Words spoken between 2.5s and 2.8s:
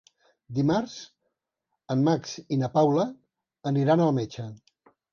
i na